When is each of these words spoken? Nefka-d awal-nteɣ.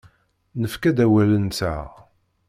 Nefka-d 0.61 0.97
awal-nteɣ. 1.05 1.87